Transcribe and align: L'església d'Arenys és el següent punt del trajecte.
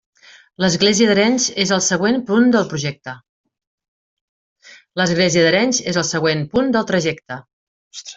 L'església 0.63 1.09
d'Arenys 1.09 1.43
és 1.63 1.73
el 1.75 1.83
següent 1.87 2.15
punt 2.29 2.47
del 2.55 2.65
trajecte. 6.93 7.39